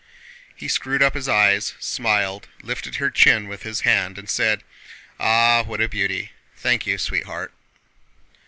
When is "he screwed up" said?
0.55-1.13